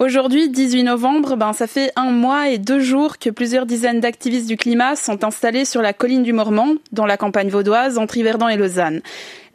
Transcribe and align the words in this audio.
Aujourd'hui, 0.00 0.48
18 0.48 0.84
novembre, 0.84 1.34
ben, 1.34 1.52
ça 1.52 1.66
fait 1.66 1.90
un 1.96 2.12
mois 2.12 2.50
et 2.50 2.58
deux 2.58 2.78
jours 2.78 3.18
que 3.18 3.30
plusieurs 3.30 3.66
dizaines 3.66 3.98
d'activistes 3.98 4.46
du 4.46 4.56
climat 4.56 4.94
sont 4.94 5.24
installés 5.24 5.64
sur 5.64 5.82
la 5.82 5.92
colline 5.92 6.22
du 6.22 6.32
Mormant, 6.32 6.74
dans 6.92 7.04
la 7.04 7.16
campagne 7.16 7.48
vaudoise, 7.48 7.98
entre 7.98 8.16
Yverdon 8.16 8.46
et 8.46 8.56
Lausanne. 8.56 9.00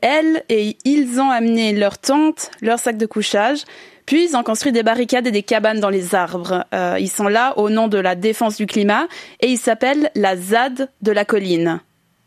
Elles 0.01 0.43
et 0.49 0.75
ils 0.83 1.21
ont 1.21 1.29
amené 1.29 1.71
leurs 1.71 1.97
tentes, 1.97 2.51
leurs 2.61 2.79
sacs 2.79 2.97
de 2.97 3.05
couchage, 3.05 3.59
puis 4.05 4.25
ils 4.25 4.35
ont 4.35 4.43
construit 4.43 4.73
des 4.73 4.83
barricades 4.83 5.27
et 5.27 5.31
des 5.31 5.43
cabanes 5.43 5.79
dans 5.79 5.89
les 5.89 6.13
arbres. 6.13 6.65
Euh, 6.73 6.97
ils 6.99 7.09
sont 7.09 7.29
là 7.29 7.57
au 7.57 7.69
nom 7.69 7.87
de 7.87 7.97
la 7.97 8.15
défense 8.15 8.57
du 8.57 8.65
climat 8.65 9.07
et 9.39 9.47
ils 9.47 9.57
s'appellent 9.57 10.11
la 10.13 10.35
ZAD 10.35 10.89
de 11.01 11.11
la 11.13 11.23
colline. 11.23 11.79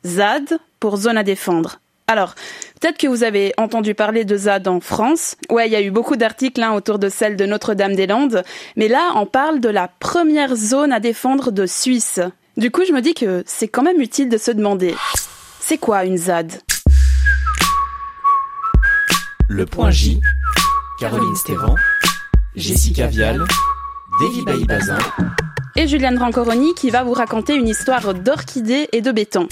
ZAD 0.06 0.58
pour 0.80 0.96
zone 0.96 1.18
à 1.18 1.22
défendre. 1.22 1.80
Alors, 2.08 2.36
peut-être 2.80 2.98
que 2.98 3.08
vous 3.08 3.24
avez 3.24 3.52
entendu 3.56 3.94
parler 3.94 4.24
de 4.24 4.36
ZAD 4.36 4.68
en 4.68 4.78
France. 4.78 5.34
Ouais, 5.50 5.66
il 5.68 5.72
y 5.72 5.76
a 5.76 5.82
eu 5.82 5.90
beaucoup 5.90 6.14
d'articles 6.14 6.62
hein, 6.62 6.72
autour 6.72 7.00
de 7.00 7.08
celle 7.08 7.36
de 7.36 7.46
Notre-Dame-des-Landes. 7.46 8.44
Mais 8.76 8.86
là, 8.86 9.10
on 9.16 9.26
parle 9.26 9.58
de 9.58 9.68
la 9.68 9.88
première 9.88 10.54
zone 10.54 10.92
à 10.92 11.00
défendre 11.00 11.50
de 11.50 11.66
Suisse. 11.66 12.20
Du 12.56 12.70
coup, 12.70 12.82
je 12.86 12.92
me 12.92 13.00
dis 13.00 13.14
que 13.14 13.42
c'est 13.44 13.66
quand 13.66 13.82
même 13.82 14.00
utile 14.00 14.28
de 14.28 14.38
se 14.38 14.52
demander, 14.52 14.94
c'est 15.58 15.78
quoi 15.78 16.04
une 16.04 16.16
ZAD? 16.16 16.52
Le 19.48 19.66
point 19.66 19.90
J, 19.90 20.20
Caroline 21.00 21.36
Stévan, 21.36 21.74
Jessica 22.54 23.08
Vial, 23.08 23.44
Davy 24.20 24.44
Bailly-Bazin 24.44 24.98
et 25.76 25.86
Juliane 25.86 26.18
Rancoroni 26.18 26.74
qui 26.74 26.90
va 26.90 27.02
vous 27.02 27.12
raconter 27.12 27.54
une 27.54 27.68
histoire 27.68 28.14
d'orchidées 28.14 28.88
et 28.92 29.02
de 29.02 29.12
béton 29.12 29.48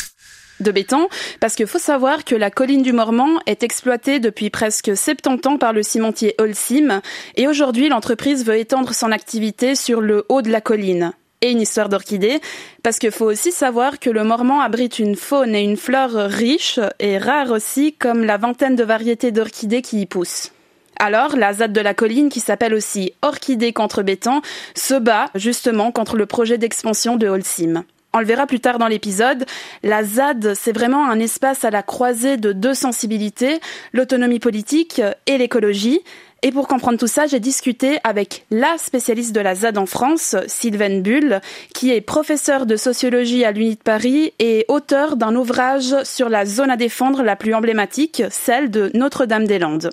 de 0.61 0.71
béton, 0.71 1.09
parce 1.41 1.55
qu'il 1.55 1.67
faut 1.67 1.79
savoir 1.79 2.25
que 2.25 2.35
la 2.35 2.51
colline 2.51 2.83
du 2.83 2.93
Mormant 2.93 3.41
est 3.47 3.63
exploitée 3.63 4.21
depuis 4.21 4.51
presque 4.51 4.97
70 4.97 5.49
ans 5.49 5.59
par 5.59 5.73
le 5.73 5.83
cimentier 5.83 6.35
Holcim, 6.39 7.01
et 7.37 7.49
aujourd'hui 7.49 7.89
l'entreprise 7.89 8.45
veut 8.45 8.57
étendre 8.57 8.95
son 8.95 9.13
activité 9.13 9.75
sur 9.75 10.01
le 10.01 10.25
haut 10.29 10.43
de 10.43 10.51
la 10.51 10.61
colline. 10.61 11.13
Et 11.41 11.51
une 11.51 11.61
histoire 11.61 11.91
d'orchidées, 11.91 12.41
parce 12.83 12.99
qu'il 12.99 13.11
faut 13.11 13.27
aussi 13.27 13.53
savoir 13.53 13.99
que 13.99 14.09
le 14.09 14.25
Mormant 14.25 14.61
abrite 14.61 14.99
une 14.99 15.17
faune 15.17 15.55
et 15.55 15.63
une 15.63 15.77
flore 15.77 16.13
riches 16.13 16.81
et 17.01 17.19
rares 17.19 17.51
aussi, 17.51 17.93
comme 17.93 18.25
la 18.25 18.39
vingtaine 18.39 18.77
de 18.77 18.85
variétés 18.85 19.31
d'orchidées 19.31 19.83
qui 19.83 20.01
y 20.01 20.07
poussent. 20.07 20.53
Alors, 20.99 21.37
la 21.37 21.53
ZAD 21.53 21.73
de 21.73 21.81
la 21.81 21.93
colline, 21.93 22.29
qui 22.29 22.41
s'appelle 22.41 22.73
aussi 22.73 23.13
Orchidée 23.21 23.73
contre 23.73 24.03
béton, 24.03 24.41
se 24.75 24.95
bat 24.95 25.29
justement 25.35 25.93
contre 25.93 26.17
le 26.17 26.25
projet 26.25 26.57
d'expansion 26.57 27.17
de 27.17 27.27
Holcim. 27.27 27.85
On 28.17 28.21
le 28.21 28.27
verra 28.27 28.47
plus 28.47 28.61
tard 28.61 28.79
dans 28.79 28.87
l'épisode, 28.87 29.45
la 29.83 30.05
ZAD, 30.05 30.55
c'est 30.55 30.71
vraiment 30.71 31.11
un 31.11 31.19
espace 31.19 31.65
à 31.65 31.71
la 31.71 31.83
croisée 31.83 32.37
de 32.37 32.53
deux 32.53 32.73
sensibilités, 32.73 33.59
l'autonomie 33.93 34.39
politique 34.39 35.03
et 35.27 35.37
l'écologie. 35.37 36.01
Et 36.43 36.53
pour 36.53 36.69
comprendre 36.69 36.97
tout 36.97 37.09
ça, 37.09 37.27
j'ai 37.27 37.41
discuté 37.41 37.99
avec 38.05 38.45
la 38.53 38.79
spécialiste 38.79 39.35
de 39.35 39.41
la 39.41 39.57
ZAD 39.57 39.79
en 39.79 39.87
France, 39.87 40.37
Sylvaine 40.47 41.03
Bull, 41.03 41.41
qui 41.75 41.91
est 41.91 42.01
professeure 42.01 42.67
de 42.67 42.77
sociologie 42.77 43.45
à 43.45 43.51
l'Uni 43.51 43.75
de 43.75 43.83
Paris 43.83 44.33
et 44.39 44.65
auteur 44.69 45.17
d'un 45.17 45.35
ouvrage 45.35 45.97
sur 46.05 46.29
la 46.29 46.47
zone 46.47 46.71
à 46.71 46.77
défendre 46.77 47.25
la 47.25 47.35
plus 47.35 47.53
emblématique, 47.53 48.23
celle 48.31 48.71
de 48.71 48.93
Notre-Dame-des-Landes. 48.95 49.91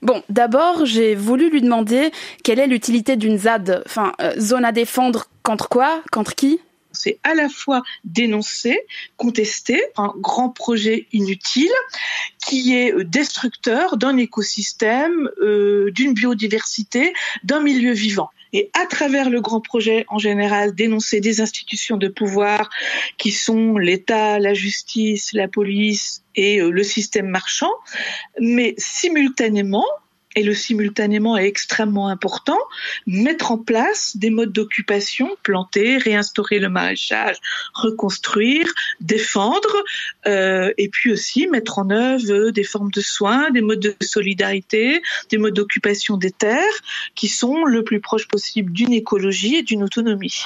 Bon, 0.00 0.22
d'abord, 0.28 0.86
j'ai 0.86 1.16
voulu 1.16 1.50
lui 1.50 1.60
demander 1.60 2.12
quelle 2.44 2.60
est 2.60 2.68
l'utilité 2.68 3.16
d'une 3.16 3.36
ZAD, 3.36 3.82
enfin, 3.84 4.12
euh, 4.20 4.38
zone 4.38 4.64
à 4.64 4.70
défendre 4.70 5.24
contre 5.42 5.68
quoi, 5.68 6.02
contre 6.12 6.36
qui? 6.36 6.60
C'est 6.98 7.18
à 7.22 7.34
la 7.34 7.48
fois 7.48 7.82
dénoncer, 8.04 8.78
contester 9.16 9.82
un 9.96 10.12
grand 10.16 10.50
projet 10.50 11.06
inutile 11.12 11.70
qui 12.46 12.74
est 12.74 12.92
euh, 12.92 13.04
destructeur 13.04 13.96
d'un 13.96 14.16
écosystème, 14.16 15.30
euh, 15.40 15.90
d'une 15.92 16.14
biodiversité, 16.14 17.12
d'un 17.44 17.60
milieu 17.60 17.92
vivant. 17.92 18.30
Et 18.52 18.70
à 18.72 18.86
travers 18.86 19.28
le 19.28 19.40
grand 19.40 19.60
projet 19.60 20.06
en 20.08 20.18
général 20.18 20.74
dénoncer 20.74 21.20
des 21.20 21.40
institutions 21.40 21.98
de 21.98 22.08
pouvoir 22.08 22.70
qui 23.18 23.30
sont 23.30 23.76
l'État, 23.76 24.38
la 24.38 24.54
justice, 24.54 25.32
la 25.34 25.48
police 25.48 26.22
et 26.34 26.60
euh, 26.60 26.70
le 26.70 26.82
système 26.82 27.28
marchand, 27.28 27.72
mais 28.40 28.74
simultanément 28.78 29.84
et 30.38 30.44
le 30.44 30.54
simultanément 30.54 31.36
est 31.36 31.48
extrêmement 31.48 32.06
important, 32.06 32.58
mettre 33.08 33.50
en 33.50 33.58
place 33.58 34.16
des 34.16 34.30
modes 34.30 34.52
d'occupation, 34.52 35.36
planter, 35.42 35.98
réinstaurer 35.98 36.60
le 36.60 36.68
maraîchage, 36.68 37.38
reconstruire, 37.74 38.72
défendre, 39.00 39.82
euh, 40.26 40.72
et 40.78 40.88
puis 40.90 41.10
aussi 41.10 41.48
mettre 41.48 41.80
en 41.80 41.90
œuvre 41.90 42.50
des 42.50 42.62
formes 42.62 42.92
de 42.92 43.00
soins, 43.00 43.50
des 43.50 43.62
modes 43.62 43.80
de 43.80 43.96
solidarité, 44.00 45.02
des 45.28 45.38
modes 45.38 45.54
d'occupation 45.54 46.16
des 46.16 46.30
terres 46.30 46.78
qui 47.16 47.26
sont 47.26 47.64
le 47.64 47.82
plus 47.82 48.00
proche 48.00 48.28
possible 48.28 48.72
d'une 48.72 48.92
écologie 48.92 49.56
et 49.56 49.62
d'une 49.62 49.82
autonomie. 49.82 50.44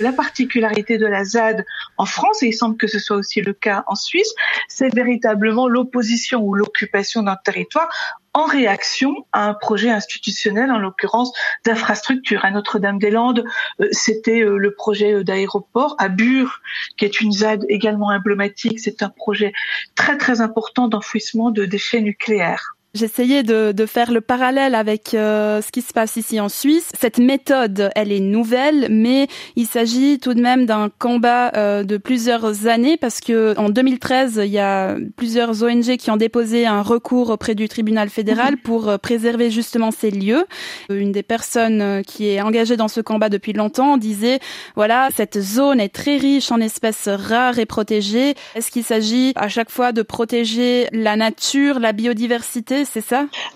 La 0.00 0.12
particularité 0.12 0.98
de 0.98 1.06
la 1.06 1.24
ZAD 1.24 1.64
en 1.96 2.06
France, 2.06 2.42
et 2.42 2.48
il 2.48 2.52
semble 2.52 2.76
que 2.76 2.86
ce 2.86 2.98
soit 2.98 3.16
aussi 3.16 3.40
le 3.40 3.52
cas 3.52 3.84
en 3.86 3.94
Suisse, 3.94 4.32
c'est 4.68 4.92
véritablement 4.94 5.68
l'opposition 5.68 6.42
ou 6.42 6.54
l'occupation 6.54 7.22
d'un 7.22 7.36
territoire 7.36 7.88
en 8.34 8.44
réaction 8.44 9.26
à 9.32 9.48
un 9.48 9.54
projet 9.54 9.90
institutionnel, 9.90 10.70
en 10.70 10.78
l'occurrence 10.78 11.32
d'infrastructure. 11.64 12.44
À 12.44 12.50
Notre-Dame-des-Landes, 12.50 13.44
euh, 13.80 13.88
c'était 13.92 14.42
euh, 14.42 14.56
le 14.56 14.74
projet 14.74 15.12
euh, 15.12 15.24
d'aéroport. 15.24 15.94
À 15.98 16.08
Bure, 16.08 16.60
qui 16.96 17.04
est 17.04 17.20
une 17.20 17.32
ZAD 17.32 17.66
également 17.68 18.08
emblématique, 18.08 18.80
c'est 18.80 19.02
un 19.02 19.10
projet 19.10 19.52
très 19.94 20.16
très 20.16 20.40
important 20.40 20.88
d'enfouissement 20.88 21.50
de 21.50 21.66
déchets 21.66 22.00
nucléaires. 22.00 22.76
J'essayais 22.94 23.42
de, 23.42 23.72
de, 23.72 23.86
faire 23.86 24.12
le 24.12 24.20
parallèle 24.20 24.74
avec 24.74 25.14
euh, 25.14 25.62
ce 25.62 25.72
qui 25.72 25.80
se 25.80 25.94
passe 25.94 26.16
ici 26.16 26.38
en 26.40 26.50
Suisse. 26.50 26.90
Cette 27.00 27.16
méthode, 27.16 27.90
elle 27.96 28.12
est 28.12 28.20
nouvelle, 28.20 28.88
mais 28.90 29.28
il 29.56 29.64
s'agit 29.64 30.18
tout 30.18 30.34
de 30.34 30.42
même 30.42 30.66
d'un 30.66 30.90
combat 30.98 31.52
euh, 31.56 31.84
de 31.84 31.96
plusieurs 31.96 32.66
années 32.66 32.98
parce 32.98 33.20
que 33.20 33.58
en 33.58 33.70
2013, 33.70 34.42
il 34.44 34.50
y 34.50 34.58
a 34.58 34.96
plusieurs 35.16 35.62
ONG 35.62 35.96
qui 35.96 36.10
ont 36.10 36.18
déposé 36.18 36.66
un 36.66 36.82
recours 36.82 37.30
auprès 37.30 37.54
du 37.54 37.66
tribunal 37.66 38.10
fédéral 38.10 38.58
pour 38.58 38.90
euh, 38.90 38.98
préserver 38.98 39.50
justement 39.50 39.90
ces 39.90 40.10
lieux. 40.10 40.44
Une 40.90 41.12
des 41.12 41.22
personnes 41.22 42.02
qui 42.06 42.28
est 42.28 42.42
engagée 42.42 42.76
dans 42.76 42.88
ce 42.88 43.00
combat 43.00 43.30
depuis 43.30 43.54
longtemps 43.54 43.96
disait 43.96 44.38
voilà, 44.76 45.08
cette 45.16 45.40
zone 45.40 45.80
est 45.80 45.94
très 45.94 46.18
riche 46.18 46.52
en 46.52 46.60
espèces 46.60 47.08
rares 47.08 47.58
et 47.58 47.64
protégées. 47.64 48.34
Est-ce 48.54 48.70
qu'il 48.70 48.84
s'agit 48.84 49.32
à 49.34 49.48
chaque 49.48 49.70
fois 49.70 49.92
de 49.92 50.02
protéger 50.02 50.88
la 50.92 51.16
nature, 51.16 51.80
la 51.80 51.94
biodiversité 51.94 52.81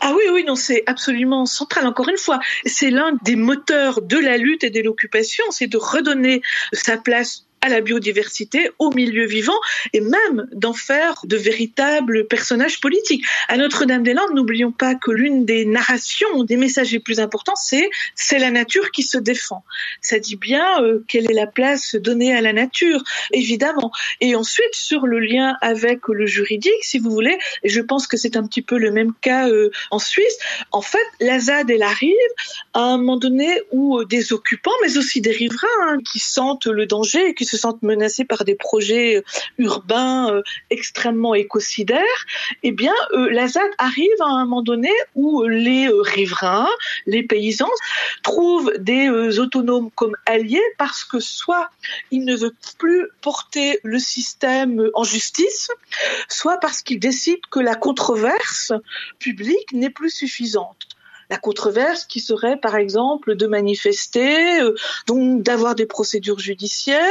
Ah 0.01 0.13
oui, 0.15 0.23
oui, 0.33 0.45
non, 0.45 0.57
c'est 0.57 0.83
absolument 0.87 1.47
central. 1.47 1.87
Encore 1.87 2.09
une 2.09 2.19
fois, 2.19 2.39
c'est 2.65 2.91
l'un 2.91 3.19
des 3.23 3.37
moteurs 3.37 4.03
de 4.03 4.19
la 4.19 4.37
lutte 4.37 4.65
et 4.65 4.71
de 4.71 4.81
l'occupation, 4.81 5.45
c'est 5.51 5.67
de 5.67 5.77
redonner 5.77 6.43
sa 6.73 6.97
place 6.97 7.46
à 7.61 7.69
la 7.69 7.81
biodiversité, 7.81 8.71
au 8.79 8.91
milieu 8.91 9.27
vivant, 9.27 9.59
et 9.93 10.01
même 10.01 10.49
d'en 10.53 10.73
faire 10.73 11.21
de 11.25 11.37
véritables 11.37 12.27
personnages 12.27 12.81
politiques. 12.81 13.25
À 13.49 13.57
Notre-Dame-des-Landes, 13.57 14.35
n'oublions 14.35 14.73
pas 14.73 14.95
que 14.95 15.11
l'une 15.11 15.45
des 15.45 15.65
narrations, 15.65 16.45
des 16.45 16.57
messages 16.57 16.93
les 16.93 17.01
plus 17.01 17.21
importants, 17.21 17.57
c'est 17.57 17.89
c'est 18.15 18.39
la 18.39 18.51
nature 18.51 18.91
qui 18.91 19.03
se 19.03 19.19
défend. 19.19 19.65
Ça 20.01 20.19
dit 20.19 20.37
bien 20.37 20.83
euh, 20.83 21.05
quelle 21.09 21.31
est 21.31 21.35
la 21.35 21.47
place 21.47 21.95
donnée 21.95 22.35
à 22.35 22.41
la 22.41 22.53
nature, 22.53 23.03
évidemment. 23.33 23.91
Et 24.21 24.35
ensuite, 24.35 24.75
sur 24.75 25.07
le 25.07 25.19
lien 25.19 25.57
avec 25.61 26.09
le 26.09 26.27
juridique, 26.27 26.83
si 26.83 26.99
vous 26.99 27.11
voulez, 27.11 27.39
et 27.63 27.69
je 27.69 27.81
pense 27.81 28.07
que 28.07 28.17
c'est 28.17 28.37
un 28.37 28.47
petit 28.47 28.63
peu 28.63 28.79
le 28.79 28.91
même 28.91 29.13
cas 29.21 29.49
euh, 29.49 29.71
en 29.91 29.99
Suisse, 29.99 30.39
en 30.73 30.83
fait, 30.83 31.07
la 31.21 31.41
ZAD, 31.41 31.71
elle 31.71 31.83
arrive 31.83 32.15
à 32.75 32.81
un 32.81 32.99
moment 32.99 33.17
donné 33.17 33.61
où 33.73 33.99
euh, 33.99 34.05
des 34.05 34.33
occupants, 34.33 34.71
mais 34.83 34.99
aussi 34.99 35.21
des 35.21 35.33
riverains, 35.33 35.67
hein, 35.89 35.99
qui 36.05 36.19
sentent 36.19 36.67
le 36.67 36.87
danger 36.87 37.35
qui 37.35 37.45
se 37.47 37.57
se 37.57 37.63
sentent 37.63 37.83
menacés 37.83 38.25
par 38.25 38.45
des 38.45 38.55
projets 38.55 39.17
euh, 39.17 39.23
urbains 39.59 40.31
euh, 40.31 40.43
extrêmement 40.71 41.35
écocidaires, 41.35 42.21
eh 42.63 42.73
bien, 42.73 42.95
euh, 43.13 43.31
la 43.31 43.49
ZAD 43.49 43.71
arrive 43.79 44.21
à 44.21 44.27
un 44.27 44.45
moment 44.45 44.63
donné 44.63 44.93
où 45.15 45.45
les 45.45 45.89
riverains, 45.89 46.69
les 47.07 47.23
paysans, 47.23 47.71
trouvent 48.23 48.73
des 48.79 49.09
autonomes 49.39 49.91
comme 49.93 50.17
alliés 50.27 50.63
parce 50.79 51.05
que 51.05 51.21
soit 51.21 51.71
ils 52.11 52.25
ne 52.25 52.37
veulent 52.37 52.53
plus 52.79 53.09
porter 53.23 53.79
le 53.83 53.99
système 53.99 54.91
en 54.95 55.05
justice, 55.05 55.71
soit 56.29 56.59
parce 56.59 56.83
qu'ils 56.83 57.01
décident 57.01 57.41
que 57.51 57.61
la 57.61 57.75
controverse 57.75 58.73
publique 59.19 59.73
n'est 59.73 59.91
plus 59.91 60.11
suffisante 60.11 60.96
la 61.31 61.39
controverse 61.39 62.05
qui 62.05 62.21
serait 62.21 62.57
par 62.57 62.77
exemple 62.77 63.35
de 63.37 63.47
manifester, 63.47 64.61
euh, 64.61 64.75
donc 65.07 65.43
d'avoir 65.43 65.75
des 65.75 65.87
procédures 65.87 66.39
judiciaires 66.39 67.03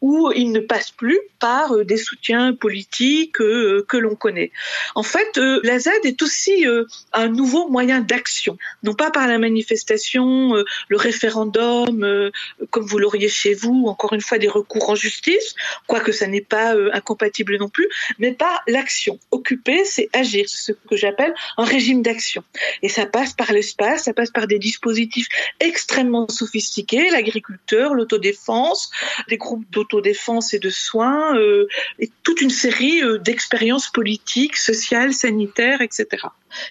où 0.00 0.30
il 0.32 0.52
ne 0.52 0.60
passe 0.60 0.90
plus 0.90 1.18
par 1.40 1.72
euh, 1.72 1.84
des 1.84 1.96
soutiens 1.96 2.54
politiques 2.54 3.40
euh, 3.40 3.84
que 3.88 3.96
l'on 3.96 4.14
connaît. 4.14 4.52
En 4.94 5.02
fait, 5.02 5.36
la 5.36 5.78
Z 5.78 5.88
est 6.04 6.22
aussi 6.22 6.66
un 7.12 7.28
nouveau 7.28 7.68
moyen 7.68 8.00
d'action, 8.00 8.56
non 8.82 8.94
pas 8.94 9.10
par 9.10 9.26
la 9.26 9.38
manifestation, 9.38 10.54
le 10.88 10.96
référendum, 10.96 12.30
comme 12.70 12.84
vous 12.84 12.98
l'auriez 12.98 13.28
chez 13.28 13.54
vous, 13.54 13.86
encore 13.86 14.12
une 14.12 14.20
fois 14.20 14.38
des 14.38 14.48
recours 14.48 14.90
en 14.90 14.94
justice, 14.94 15.54
quoique 15.86 16.12
ça 16.12 16.26
n'est 16.26 16.40
pas 16.40 16.74
incompatible 16.92 17.56
non 17.58 17.68
plus, 17.68 17.88
mais 18.18 18.32
par 18.32 18.62
l'action. 18.66 19.18
Occuper, 19.30 19.84
c'est 19.84 20.08
agir, 20.12 20.46
ce 20.48 20.72
que 20.72 20.96
j'appelle 20.96 21.34
un 21.56 21.64
régime 21.64 22.02
d'action. 22.02 22.44
Et 22.82 22.88
ça 22.88 23.06
passe 23.06 23.32
par 23.32 23.52
l'espace, 23.54 24.04
ça 24.04 24.12
passe 24.12 24.30
par 24.30 24.46
des 24.46 24.58
dispositifs 24.58 25.28
extrêmement 25.60 26.28
sophistiqués, 26.28 27.10
l'agriculteur, 27.10 27.94
l'autodéfense, 27.94 28.90
des 29.28 29.38
groupes 29.38 29.64
d'autodéfense 29.70 30.52
et 30.52 30.58
de 30.58 30.70
soins, 30.70 31.36
euh, 31.36 31.66
et 31.98 32.10
toute 32.22 32.40
une 32.40 32.50
série 32.50 33.02
euh, 33.02 33.18
d'expériences 33.18 33.90
politiques, 33.90 34.56
sociales, 34.56 35.14
sanitaires, 35.14 35.80
etc. 35.80 36.06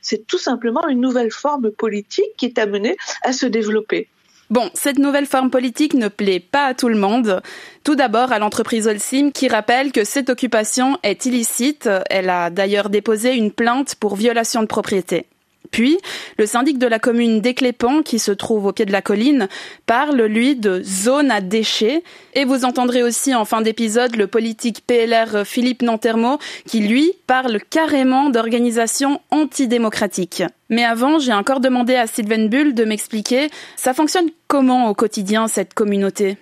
C'est 0.02 0.28
tout 0.28 0.38
simplement 0.38 0.88
une 0.88 1.02
nouvelle 1.02 1.32
forme 1.32 1.72
politique 1.72 2.36
qui 2.38 2.46
est 2.46 2.60
amenée 2.60 2.98
à 3.24 3.34
se 3.34 3.46
développer. 3.46 4.08
Bon, 4.50 4.70
cette 4.74 5.00
nouvelle 5.00 5.26
forme 5.26 5.50
politique 5.50 5.96
ne 5.96 6.10
plaît 6.10 6.40
pas 6.40 6.66
à 6.66 6.74
tout 6.74 6.90
le 6.90 6.98
monde. 6.98 7.42
Tout 7.84 7.96
d'abord 7.96 8.32
à 8.32 8.40
l'entreprise 8.40 8.88
Olsim 8.88 9.32
qui 9.32 9.48
rappelle 9.48 9.92
que 9.92 10.04
cette 10.04 10.30
occupation 10.30 11.00
est 11.02 11.26
illicite. 11.26 11.90
Elle 12.10 12.30
a 12.30 12.50
d'ailleurs 12.50 12.90
déposé 12.90 13.34
une 13.34 13.52
plainte 13.52 13.96
pour 13.96 14.16
violation 14.16 14.62
de 14.62 14.68
propriété. 14.68 15.26
Puis, 15.74 15.98
le 16.38 16.46
syndic 16.46 16.78
de 16.78 16.86
la 16.86 17.00
commune 17.00 17.42
d'Éclépant, 17.42 18.04
qui 18.04 18.20
se 18.20 18.32
trouve 18.32 18.68
au 18.68 18.72
pied 18.72 18.86
de 18.86 18.92
la 18.92 19.02
colline, 19.02 19.50
parle, 19.88 20.22
lui, 20.22 20.56
de 20.56 20.84
zone 20.84 21.32
à 21.32 21.42
déchets. 21.42 22.04
Et 22.36 22.46
vous 22.46 22.64
entendrez 22.64 23.02
aussi 23.02 23.34
en 23.34 23.44
fin 23.44 23.62
d'épisode 23.62 24.16
le 24.16 24.28
politique 24.28 24.86
PLR 24.86 25.46
Philippe 25.46 25.82
Nantermo, 25.82 26.38
qui, 26.68 26.82
lui, 26.82 27.14
parle 27.26 27.60
carrément 27.72 28.30
d'organisation 28.30 29.20
antidémocratique. 29.32 30.44
Mais 30.70 30.84
avant, 30.86 31.18
j'ai 31.18 31.34
encore 31.34 31.60
demandé 31.60 31.96
à 31.96 32.06
Sylvain 32.06 32.46
Bull 32.48 32.76
de 32.76 32.86
m'expliquer, 32.86 33.50
ça 33.76 33.96
fonctionne 33.96 34.30
comment 34.48 34.90
au 34.90 34.94
quotidien, 34.94 35.48
cette 35.48 35.74
communauté? 35.74 36.38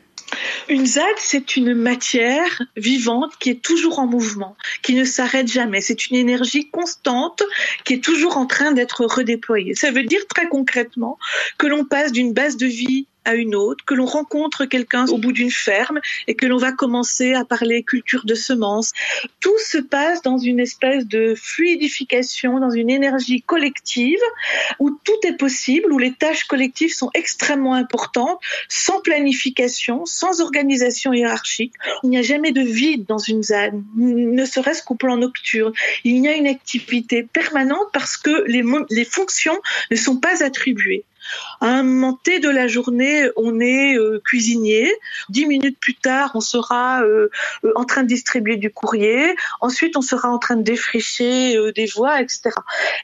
Une 0.70 0.86
ZAD, 0.86 1.06
c'est 1.18 1.56
une 1.56 1.74
matière 1.74 2.62
vivante 2.78 3.34
qui 3.40 3.50
est 3.50 3.62
toujours 3.62 4.00
en 4.00 4.08
mouvement, 4.08 4.56
qui 4.82 4.96
ne 4.96 5.04
s'arrête 5.04 5.52
jamais. 5.52 5.82
C'est 5.82 6.08
une 6.08 6.16
énergie 6.16 6.70
constante 6.70 7.44
qui 7.84 7.96
est 7.96 8.04
toujours 8.04 8.38
en 8.38 8.46
train 8.46 8.72
d'être 8.72 9.06
redéployée. 9.06 9.76
Ça 9.76 9.92
veut 9.92 10.04
dire 10.04 10.26
très 10.28 10.48
concrètement 10.48 11.18
que 11.58 11.68
l'on 11.68 11.86
passe 11.86 12.12
d'une 12.12 12.34
base 12.34 12.58
de 12.58 12.68
vie 12.68 13.08
à 13.26 13.36
une 13.36 13.56
autre, 13.56 13.86
que 13.86 13.94
l'on 13.94 14.06
rencontre 14.06 14.66
quelqu'un 14.66 15.06
au 15.08 15.18
bout 15.18 15.32
d'une 15.32 15.52
ferme 15.52 16.00
et 16.28 16.36
que 16.36 16.46
l'on 16.46 16.58
va 16.58 16.72
commencer 16.72 17.34
à 17.34 17.46
parler 17.46 17.84
culture 17.84 18.26
de 18.26 18.36
semences. 18.36 18.92
Tout 19.40 19.58
se 19.60 19.78
passe 19.78 20.22
dans 20.22 20.38
une 20.38 20.60
espèce 20.60 21.06
de 21.06 21.36
fluidification, 21.36 22.60
dans 22.60 22.72
une 22.72 22.90
énergie 22.90 23.42
collective 23.42 24.20
où 24.80 24.90
tout 25.04 25.28
est 25.28 25.38
possible, 25.38 25.92
où 25.92 26.00
les 26.00 26.14
tâches 26.14 26.46
collectives 26.46 26.94
sont 26.94 27.12
extrêmement 27.14 27.76
importantes, 27.76 28.40
sans 28.70 29.02
planification, 29.02 30.06
sans 30.06 30.42
organisation 30.42 31.14
hiérarchique. 31.14 31.74
Il 32.04 32.10
n'y 32.10 32.18
a 32.18 32.22
jamais 32.22 32.52
de 32.52 32.62
vide 32.62 33.06
dans 33.08 33.18
une 33.18 33.44
ZAD, 33.44 33.82
ne 33.96 34.46
serait-ce 34.46 34.84
qu'au 34.84 34.96
plan 34.96 35.18
nocturne. 35.18 35.74
Il 36.04 36.18
y 36.18 36.28
a 36.28 36.36
une 36.36 36.48
activité 36.48 37.24
permanente 37.24 37.88
parce 37.94 38.18
que 38.18 38.46
les 38.48 39.06
fonctions 39.06 39.60
ne 39.92 39.96
sont 39.96 40.18
pas 40.18 40.44
attribuées. 40.44 41.04
À 41.60 41.68
un 41.68 41.84
moment 41.84 42.14
T 42.14 42.40
de 42.40 42.50
la 42.50 42.68
journée, 42.68 43.30
on 43.36 43.60
est 43.60 43.98
euh, 43.98 44.22
cuisinier. 44.24 44.92
Dix 45.30 45.46
minutes 45.46 45.80
plus 45.80 45.96
tard, 45.96 46.32
on 46.34 46.42
sera 46.42 47.04
euh, 47.04 47.30
euh, 47.64 47.72
en 47.76 47.86
train 47.86 48.04
de 48.04 48.08
distribuer 48.08 48.58
du 48.58 48.72
courrier. 48.72 49.36
Ensuite, 49.60 49.98
on 49.98 50.02
sera 50.02 50.30
en 50.30 50.40
train 50.40 50.56
de 50.56 50.64
défricher 50.64 51.72
des 51.74 51.86
voies, 51.86 52.22
etc. 52.22 52.52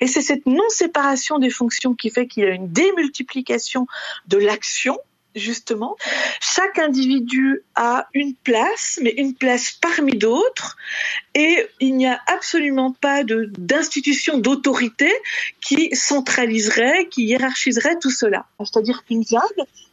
Et 0.02 0.08
c'est 0.08 0.22
cette 0.22 0.46
non-séparation 0.46 1.40
des 1.40 1.50
fonctions 1.50 1.94
qui 1.94 2.10
fait 2.10 2.28
qu'il 2.28 2.44
y 2.44 2.46
a 2.48 2.50
une 2.50 2.72
démultiplication 2.72 3.88
de 4.28 4.38
l'action 4.38 4.98
justement. 5.38 5.96
Chaque 6.40 6.80
individu 6.80 7.64
a 7.76 8.08
une 8.14 8.36
place, 8.36 9.00
mais 9.02 9.12
une 9.12 9.34
place 9.34 9.72
parmi 9.72 10.14
d'autres, 10.14 10.78
et 11.36 11.68
il 11.80 11.96
n'y 11.96 12.08
a 12.08 12.20
absolument 12.28 12.94
pas 12.94 13.24
d'institution 13.24 14.38
d'autorité 14.40 15.12
qui 15.62 15.96
centraliserait, 15.96 17.08
qui 17.10 17.24
hiérarchiserait 17.26 18.00
tout 18.00 18.12
cela. 18.12 18.46
C'est-à-dire 18.60 19.04
qu'une 19.06 19.24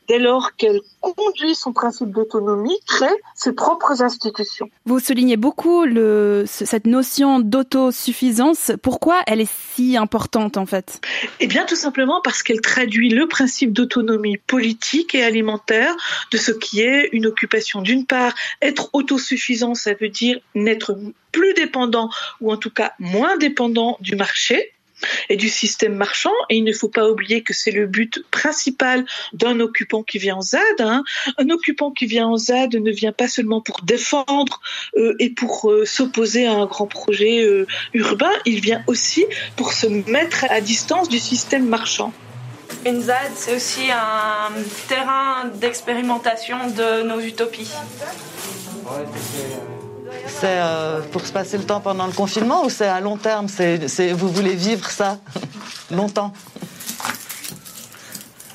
dès 0.08 0.18
lors 0.18 0.56
qu'elle 0.56 0.80
conduit 1.00 1.54
son 1.54 1.72
principe 1.72 2.10
d'autonomie, 2.10 2.78
crée 2.86 3.06
ses 3.34 3.52
propres 3.52 4.02
institutions. 4.02 4.68
Vous 4.84 5.00
soulignez 5.00 5.36
beaucoup 5.36 5.84
le, 5.84 6.44
cette 6.46 6.86
notion 6.86 7.40
d'autosuffisance. 7.40 8.72
Pourquoi 8.82 9.20
elle 9.26 9.40
est 9.40 9.52
si 9.74 9.96
importante 9.96 10.56
en 10.56 10.66
fait? 10.66 11.00
Eh 11.40 11.46
bien 11.46 11.64
tout 11.64 11.76
simplement 11.76 12.20
parce 12.22 12.42
qu'elle 12.42 12.60
traduit 12.60 13.10
le 13.10 13.26
principe 13.26 13.72
d'autonomie 13.72 14.36
politique 14.36 15.14
et 15.14 15.22
alimentaire 15.22 15.94
de 16.30 16.36
ce 16.36 16.52
qui 16.52 16.80
est 16.80 17.08
une 17.12 17.26
occupation. 17.26 17.82
D'une 17.82 18.06
part, 18.06 18.34
être 18.62 18.90
autosuffisant, 18.92 19.74
ça 19.74 19.94
veut 19.94 20.08
dire 20.08 20.38
n'être 20.54 20.96
plus 21.32 21.54
dépendant 21.54 22.10
ou 22.40 22.52
en 22.52 22.56
tout 22.56 22.70
cas 22.70 22.92
moins 22.98 23.36
dépendant 23.36 23.98
du 24.00 24.16
marché 24.16 24.73
et 25.28 25.36
du 25.36 25.48
système 25.48 25.94
marchand. 25.94 26.32
Et 26.50 26.56
il 26.56 26.64
ne 26.64 26.72
faut 26.72 26.88
pas 26.88 27.08
oublier 27.08 27.42
que 27.42 27.52
c'est 27.52 27.70
le 27.70 27.86
but 27.86 28.24
principal 28.30 29.04
d'un 29.32 29.60
occupant 29.60 30.02
qui 30.02 30.18
vient 30.18 30.36
en 30.36 30.42
ZAD. 30.42 30.80
Hein. 30.80 31.04
Un 31.38 31.50
occupant 31.50 31.90
qui 31.90 32.06
vient 32.06 32.26
en 32.26 32.36
ZAD 32.36 32.76
ne 32.76 32.90
vient 32.90 33.12
pas 33.12 33.28
seulement 33.28 33.60
pour 33.60 33.82
défendre 33.82 34.60
euh, 34.96 35.14
et 35.18 35.30
pour 35.30 35.70
euh, 35.70 35.84
s'opposer 35.84 36.46
à 36.46 36.52
un 36.52 36.66
grand 36.66 36.86
projet 36.86 37.42
euh, 37.42 37.66
urbain, 37.92 38.32
il 38.44 38.60
vient 38.60 38.82
aussi 38.86 39.26
pour 39.56 39.72
se 39.72 39.86
mettre 39.86 40.46
à 40.50 40.60
distance 40.60 41.08
du 41.08 41.18
système 41.18 41.66
marchand. 41.66 42.12
Une 42.86 43.00
ZAD, 43.00 43.32
c'est 43.36 43.56
aussi 43.56 43.90
un 43.90 44.52
terrain 44.88 45.46
d'expérimentation 45.54 46.68
de 46.68 47.02
nos 47.02 47.20
utopies. 47.20 47.70
C'est 50.26 50.44
euh, 50.44 51.00
pour 51.12 51.26
se 51.26 51.32
passer 51.32 51.58
le 51.58 51.64
temps 51.64 51.80
pendant 51.80 52.06
le 52.06 52.12
confinement 52.12 52.64
ou 52.64 52.70
c'est 52.70 52.86
à 52.86 53.00
long 53.00 53.16
terme? 53.16 53.46
C'est, 53.48 54.12
Vous 54.12 54.28
voulez 54.28 54.54
vivre 54.54 54.88
ça 54.90 55.18
longtemps? 55.90 56.32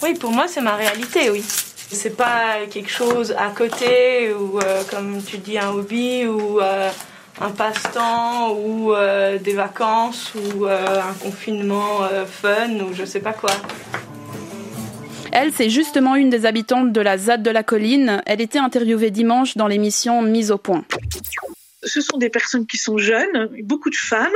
Oui, 0.03 0.13
pour 0.13 0.31
moi, 0.31 0.45
c'est 0.47 0.61
ma 0.61 0.75
réalité, 0.75 1.29
oui. 1.29 1.43
C'est 1.91 2.15
pas 2.15 2.65
quelque 2.69 2.89
chose 2.91 3.33
à 3.37 3.49
côté 3.49 4.33
ou, 4.33 4.59
euh, 4.59 4.83
comme 4.89 5.21
tu 5.23 5.37
dis, 5.37 5.57
un 5.57 5.69
hobby 5.69 6.25
ou 6.25 6.59
euh, 6.61 6.89
un 7.41 7.49
passe-temps 7.49 8.51
ou 8.51 8.93
des 9.41 9.53
vacances 9.53 10.33
ou 10.35 10.65
un 10.65 11.13
confinement 11.21 12.01
fun 12.27 12.79
ou 12.81 12.93
je 12.93 13.05
sais 13.05 13.21
pas 13.21 13.33
quoi. 13.33 13.51
Elle, 15.31 15.51
c'est 15.53 15.69
justement 15.69 16.15
une 16.15 16.29
des 16.29 16.45
habitantes 16.45 16.91
de 16.91 17.01
la 17.01 17.17
ZAD 17.17 17.43
de 17.43 17.51
la 17.51 17.63
colline. 17.63 18.21
Elle 18.25 18.41
était 18.41 18.59
interviewée 18.59 19.11
dimanche 19.11 19.57
dans 19.57 19.67
l'émission 19.67 20.21
Mise 20.21 20.51
au 20.51 20.57
point 20.57 20.83
ce 21.83 22.01
sont 22.01 22.17
des 22.17 22.29
personnes 22.29 22.65
qui 22.65 22.77
sont 22.77 22.97
jeunes, 22.97 23.49
beaucoup 23.63 23.89
de 23.89 23.95
femmes, 23.95 24.27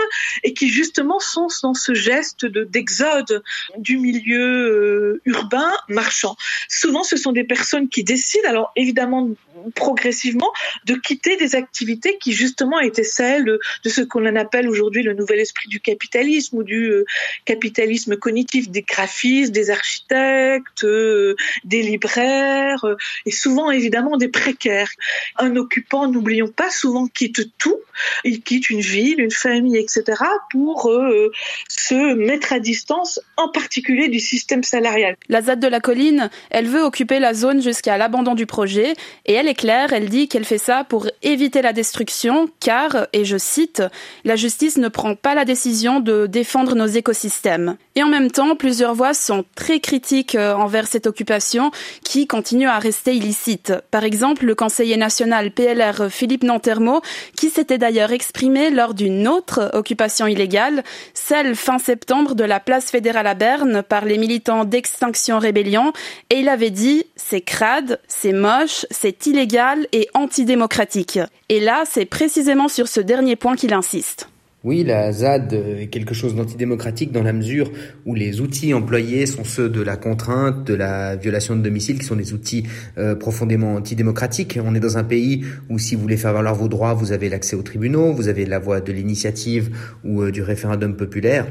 et 0.43 0.53
qui 0.53 0.69
justement 0.69 1.19
sont 1.19 1.47
dans 1.61 1.73
ce 1.73 1.93
geste 1.93 2.45
de 2.45 2.63
d'exode 2.63 3.43
du 3.77 3.97
milieu 3.97 5.19
euh, 5.19 5.21
urbain 5.25 5.71
marchand. 5.89 6.35
Souvent, 6.69 7.03
ce 7.03 7.17
sont 7.17 7.31
des 7.31 7.43
personnes 7.43 7.89
qui 7.89 8.03
décident, 8.03 8.47
alors 8.47 8.71
évidemment 8.75 9.29
progressivement, 9.75 10.51
de 10.85 10.95
quitter 10.95 11.37
des 11.37 11.55
activités 11.55 12.17
qui 12.19 12.31
justement 12.31 12.79
étaient 12.79 13.03
celles 13.03 13.45
de 13.45 13.89
ce 13.89 14.01
qu'on 14.01 14.25
appelle 14.35 14.69
aujourd'hui 14.69 15.03
le 15.03 15.13
nouvel 15.13 15.39
esprit 15.39 15.67
du 15.69 15.79
capitalisme 15.79 16.57
ou 16.57 16.63
du 16.63 16.89
euh, 16.89 17.05
capitalisme 17.45 18.15
cognitif, 18.17 18.69
des 18.69 18.81
graphistes, 18.81 19.51
des 19.51 19.69
architectes, 19.69 20.83
euh, 20.83 21.35
des 21.63 21.81
libraires, 21.81 22.85
et 23.25 23.31
souvent 23.31 23.71
évidemment 23.71 24.17
des 24.17 24.27
précaires. 24.27 24.89
Un 25.37 25.55
occupant, 25.55 26.07
n'oublions 26.07 26.47
pas, 26.49 26.69
souvent 26.69 27.07
quitte 27.07 27.49
tout. 27.57 27.79
Il 28.23 28.41
quitte 28.41 28.69
une 28.69 28.81
ville, 28.81 29.19
une 29.19 29.31
famille, 29.31 29.77
etc. 29.77 30.03
pour 30.51 30.89
euh, 30.89 31.31
se 31.69 32.13
mettre 32.15 32.53
à 32.53 32.59
distance, 32.59 33.19
en 33.37 33.49
particulier 33.49 34.07
du 34.07 34.19
système 34.19 34.63
salarial. 34.63 35.15
La 35.29 35.41
ZAD 35.41 35.59
de 35.59 35.67
la 35.67 35.79
colline, 35.79 36.29
elle 36.49 36.67
veut 36.67 36.81
occuper 36.81 37.19
la 37.19 37.33
zone 37.33 37.61
jusqu'à 37.61 37.97
l'abandon 37.97 38.35
du 38.35 38.45
projet 38.45 38.93
et 39.25 39.33
elle 39.33 39.47
est 39.47 39.52
claire, 39.53 39.93
elle 39.93 40.09
dit 40.09 40.27
qu'elle 40.27 40.45
fait 40.45 40.57
ça 40.57 40.83
pour 40.83 41.07
éviter 41.21 41.61
la 41.61 41.73
destruction 41.73 42.49
car, 42.59 43.07
et 43.13 43.25
je 43.25 43.37
cite, 43.37 43.83
la 44.23 44.35
justice 44.35 44.77
ne 44.77 44.87
prend 44.87 45.15
pas 45.15 45.35
la 45.35 45.45
décision 45.45 45.99
de 45.99 46.27
défendre 46.27 46.75
nos 46.75 46.85
écosystèmes. 46.85 47.77
Et 47.95 48.01
en 48.01 48.07
même 48.07 48.31
temps, 48.31 48.55
plusieurs 48.55 48.95
voix 48.95 49.13
sont 49.13 49.45
très 49.55 49.79
critiques 49.79 50.35
euh, 50.35 50.55
envers 50.55 50.87
cette 50.87 51.05
occupation 51.05 51.71
qui 52.03 52.25
continue 52.25 52.67
à 52.67 52.79
rester 52.79 53.15
illicite. 53.15 53.73
Par 53.91 54.03
exemple, 54.03 54.45
le 54.45 54.55
conseiller 54.55 54.97
national 54.97 55.51
PLR 55.51 56.09
Philippe 56.09 56.43
Nantermo 56.43 57.01
qui 57.37 57.49
s'était 57.49 57.77
d'ailleurs 57.77 58.11
exprimé 58.11 58.71
lors 58.71 58.93
d'une 58.93 59.27
autre 59.27 59.69
occupation 59.73 60.25
illégale, 60.25 60.83
celle 61.13 61.55
fin 61.55 61.77
septembre 61.77 62.35
de 62.35 62.43
la 62.43 62.59
place 62.59 62.89
fédérale 62.89 63.27
à 63.27 63.35
Berne 63.35 63.83
par 63.83 64.05
les 64.05 64.17
militants 64.17 64.65
d'Extinction 64.65 65.37
Rébellion, 65.37 65.93
et 66.29 66.39
il 66.39 66.49
avait 66.49 66.71
dit 66.71 67.05
c'est 67.15 67.41
crade, 67.41 67.99
c'est 68.07 68.33
moche, 68.33 68.85
c'est 68.89 69.25
illégal 69.27 69.87
et 69.91 70.09
antidémocratique. 70.13 71.19
Et 71.49 71.59
là, 71.59 71.83
c'est 71.89 72.05
précisément 72.05 72.67
sur 72.67 72.87
ce 72.87 72.99
dernier 72.99 73.35
point 73.35 73.55
qu'il 73.55 73.73
insiste. 73.73 74.29
Oui, 74.63 74.85
la 74.85 75.11
ZAD 75.11 75.51
est 75.51 75.87
quelque 75.87 76.13
chose 76.13 76.35
d'antidémocratique 76.35 77.11
dans 77.11 77.21
la 77.21 77.33
mesure 77.33 77.69
où 78.05 78.15
les 78.15 78.39
outils 78.39 78.73
employés 78.73 79.25
sont 79.25 79.43
ceux 79.43 79.67
de 79.67 79.81
la 79.81 79.97
contrainte, 79.97 80.65
de 80.65 80.73
la 80.73 81.17
violation 81.17 81.57
de 81.57 81.61
domicile, 81.61 81.99
qui 81.99 82.05
sont 82.05 82.15
des 82.15 82.33
outils 82.33 82.63
euh, 82.97 83.13
profondément 83.13 83.75
antidémocratiques. 83.75 84.57
On 84.63 84.73
est 84.73 84.79
dans 84.79 84.97
un 84.97 85.03
pays 85.03 85.43
où 85.69 85.79
si 85.79 85.95
vous 85.95 86.01
voulez 86.01 86.15
faire 86.15 86.31
valoir 86.31 86.55
vos 86.55 86.69
droits, 86.69 86.93
vous 86.93 87.11
avez 87.11 87.27
l'accès 87.27 87.57
aux 87.57 87.61
tribunaux, 87.61 88.13
vous 88.13 88.29
avez 88.29 88.45
la 88.45 88.59
voie 88.59 88.79
de 88.79 88.93
l'initiative 88.93 89.75
ou 90.05 90.21
euh, 90.21 90.31
du 90.31 90.41
référendum 90.41 90.95
populaire. 90.95 91.45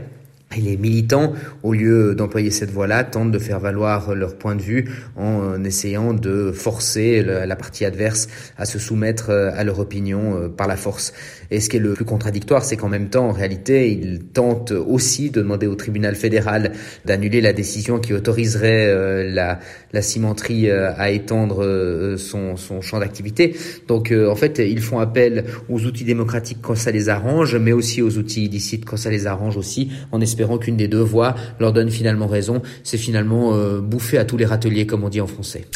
Et 0.56 0.60
les 0.60 0.76
militants, 0.76 1.32
au 1.62 1.72
lieu 1.72 2.14
d'employer 2.14 2.50
cette 2.50 2.70
voie-là, 2.70 3.04
tentent 3.04 3.32
de 3.32 3.38
faire 3.38 3.60
valoir 3.60 4.14
leur 4.14 4.36
point 4.36 4.56
de 4.56 4.62
vue 4.62 4.90
en 5.16 5.62
essayant 5.64 6.14
de 6.14 6.52
forcer 6.52 7.22
la 7.22 7.56
partie 7.56 7.84
adverse 7.84 8.28
à 8.56 8.64
se 8.64 8.78
soumettre 8.78 9.30
euh, 9.30 9.50
à 9.54 9.64
leur 9.64 9.78
opinion 9.78 10.36
euh, 10.36 10.48
par 10.48 10.66
la 10.66 10.76
force. 10.76 11.12
Et 11.50 11.60
ce 11.60 11.68
qui 11.68 11.76
est 11.76 11.80
le 11.80 11.92
plus 11.92 12.04
contradictoire, 12.04 12.64
c'est 12.64 12.76
qu'en 12.76 12.88
même 12.88 13.08
temps, 13.08 13.28
en 13.28 13.32
réalité, 13.32 13.90
ils 13.90 14.20
tentent 14.20 14.72
aussi 14.72 15.30
de 15.30 15.40
demander 15.42 15.66
au 15.66 15.74
tribunal 15.74 16.14
fédéral 16.14 16.72
d'annuler 17.04 17.40
la 17.40 17.52
décision 17.52 17.98
qui 17.98 18.14
autoriserait 18.14 18.86
euh, 18.86 19.30
la, 19.30 20.02
cimenterie 20.02 20.70
à 20.70 21.10
étendre 21.10 22.16
son, 22.16 22.56
son 22.56 22.80
champ 22.80 22.98
d'activité. 22.98 23.54
Donc, 23.86 24.12
en 24.12 24.34
fait, 24.34 24.58
ils 24.58 24.80
font 24.80 24.98
appel 24.98 25.44
aux 25.68 25.84
outils 25.84 26.04
démocratiques 26.04 26.58
quand 26.60 26.74
ça 26.74 26.90
les 26.90 27.08
arrange, 27.08 27.54
mais 27.56 27.72
aussi 27.72 28.02
aux 28.02 28.18
outils 28.18 28.46
illicites 28.46 28.84
quand 28.84 28.96
ça 28.96 29.10
les 29.10 29.28
arrange 29.28 29.56
aussi, 29.56 29.92
en 30.10 30.20
espérant 30.20 30.41
espérant 30.42 30.58
qu'une 30.58 30.76
des 30.76 30.88
deux 30.88 31.00
voix 31.00 31.36
leur 31.60 31.72
donne 31.72 31.90
finalement 31.90 32.26
raison. 32.26 32.62
C'est 32.82 32.98
finalement 32.98 33.54
euh, 33.54 33.80
bouffer 33.80 34.18
à 34.18 34.24
tous 34.24 34.36
les 34.36 34.44
râteliers, 34.44 34.86
comme 34.86 35.04
on 35.04 35.08
dit 35.08 35.20
en 35.20 35.28
français. 35.28 35.66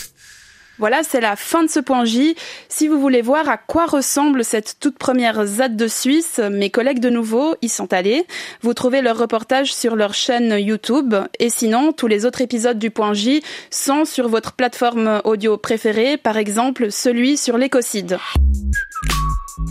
Voilà, 0.79 1.03
c'est 1.09 1.21
la 1.21 1.37
fin 1.37 1.63
de 1.63 1.71
ce 1.71 1.79
point 1.79 2.05
J. 2.05 2.35
Si 2.69 2.89
vous 2.89 3.01
voulez 3.01 3.23
voir 3.23 3.49
à 3.49 3.57
quoi 3.57 3.87
ressemble 3.87 4.45
cette 4.45 4.77
toute 4.81 4.99
première 4.99 5.47
ZAD 5.47 5.77
de 5.77 5.87
Suisse, 5.87 6.41
mes 6.51 6.69
collègues 6.69 6.99
de 6.99 7.09
nouveau 7.09 7.55
y 7.63 7.69
sont 7.69 7.93
allés. 7.95 8.27
Vous 8.61 8.75
trouvez 8.75 9.03
leur 9.03 9.17
reportage 9.17 9.73
sur 9.73 9.95
leur 9.95 10.13
chaîne 10.13 10.57
YouTube. 10.59 11.15
Et 11.39 11.49
sinon, 11.49 11.93
tous 11.93 12.09
les 12.09 12.27
autres 12.27 12.41
épisodes 12.41 12.79
du 12.79 12.91
point 12.91 13.15
J 13.15 13.43
sont 13.71 14.05
sur 14.05 14.29
votre 14.29 14.53
plateforme 14.53 15.23
audio 15.25 15.57
préférée, 15.57 16.17
par 16.17 16.37
exemple 16.37 16.91
celui 16.91 17.37
sur 17.37 17.57
l'écocide. 17.57 18.19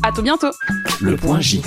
À 0.02 0.12
tout 0.12 0.24
bientôt. 0.24 0.52
Le 1.02 1.16
point 1.18 1.42
J. 1.42 1.62